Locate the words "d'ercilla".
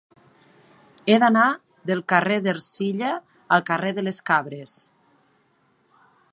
2.47-3.13